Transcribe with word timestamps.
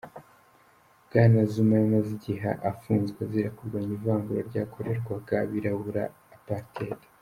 Bwana 1.05 1.39
Zuma 1.51 1.73
yamaze 1.81 2.09
igihe 2.17 2.49
apfunzwe 2.69 3.19
azira 3.25 3.49
kurwanya 3.57 3.91
ivangura 3.97 4.41
ryakorerwaga 4.49 5.33
abirabura 5.43 6.03
apartheid. 6.37 6.99